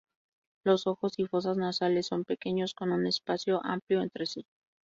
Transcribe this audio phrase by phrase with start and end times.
[0.65, 4.47] Los ojos y fosas nasales son pequeños con un espacio amplio entre sí.